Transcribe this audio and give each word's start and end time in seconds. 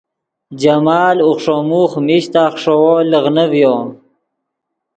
جمال 0.61 1.17
اوخݰو 1.25 1.57
موخ 1.69 1.91
میش 2.05 2.25
تا 2.33 2.43
خیݰوؤ 2.53 2.95
لیغنے 3.09 3.45
ڤیو 3.51 3.75